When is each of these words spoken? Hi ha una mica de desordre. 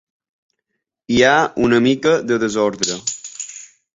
Hi 1.15 1.19
ha 1.27 1.33
una 1.67 1.81
mica 1.87 2.15
de 2.31 2.39
desordre. 2.47 3.01